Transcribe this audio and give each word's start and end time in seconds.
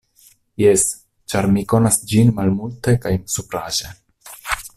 Jes, 0.61 0.85
ĉar 1.33 1.49
mi 1.57 1.63
konas 1.75 1.99
ĝin 2.13 2.33
malmulte 2.39 2.97
kaj 3.05 3.13
supraĵe. 3.37 3.95